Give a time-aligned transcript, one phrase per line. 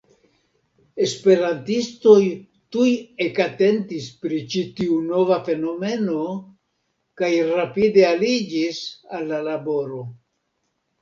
[1.07, 2.15] Esperantistoj
[2.75, 2.87] tuj
[3.27, 6.19] ekatentis pri ĉi tiu nova fenomeno,
[7.23, 8.85] kaj rapide aliĝis
[9.19, 10.05] al la laboro.